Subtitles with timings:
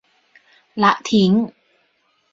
[0.83, 1.31] ละทิ้ง